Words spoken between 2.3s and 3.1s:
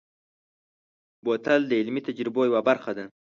یوه برخه ده.